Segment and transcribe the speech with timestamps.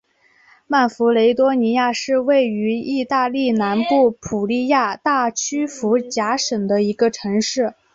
[0.65, 7.75] 曼弗雷多尼亚是位于义大利南部普利亚大区福贾省的一个城市。